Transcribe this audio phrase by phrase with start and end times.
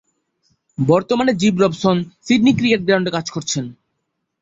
[0.77, 3.65] বর্তমানে Jim Robson Sydney cricket গ্রাউন্ডে কাজ করছেন।